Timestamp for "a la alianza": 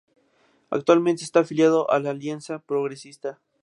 1.91-2.57